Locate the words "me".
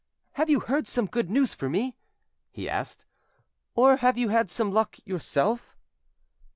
1.69-1.95